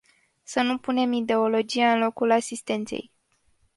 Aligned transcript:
Să 0.43 0.61
nu 0.61 0.77
punem 0.77 1.11
ideologia 1.11 1.91
în 1.91 1.99
locul 1.99 2.31
asistenței. 2.31 3.11